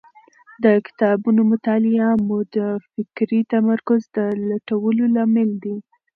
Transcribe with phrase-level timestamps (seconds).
[0.63, 2.57] د کتابونو مطالعه مو د
[2.91, 5.75] فکري تمرکز د لوړولو لامل دی.